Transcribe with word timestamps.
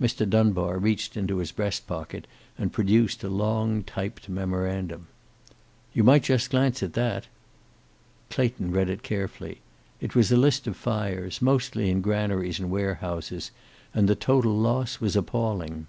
Mr. 0.00 0.28
Dunbar 0.28 0.78
reached 0.80 1.16
into 1.16 1.36
his 1.36 1.52
breast 1.52 1.86
pocket, 1.86 2.26
and 2.58 2.72
produced 2.72 3.22
a 3.22 3.28
long 3.28 3.84
typed 3.84 4.28
memorandum. 4.28 5.06
"You 5.92 6.02
might 6.02 6.24
just 6.24 6.50
glance 6.50 6.82
at 6.82 6.94
that." 6.94 7.28
Clayton 8.30 8.72
read 8.72 8.88
it 8.90 9.04
carefully. 9.04 9.60
It 10.00 10.16
was 10.16 10.32
a 10.32 10.36
list 10.36 10.66
of 10.66 10.76
fires, 10.76 11.40
mostly 11.40 11.88
in 11.88 12.00
granaries 12.00 12.58
and 12.58 12.68
warehouses, 12.68 13.52
and 13.94 14.08
the 14.08 14.16
total 14.16 14.58
loss 14.58 14.98
was 15.00 15.14
appalling. 15.14 15.86